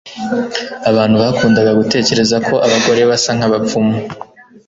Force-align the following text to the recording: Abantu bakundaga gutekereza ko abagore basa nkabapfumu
Abantu 0.89 1.15
bakundaga 1.23 1.71
gutekereza 1.79 2.37
ko 2.47 2.55
abagore 2.65 3.01
basa 3.09 3.29
nkabapfumu 3.37 3.95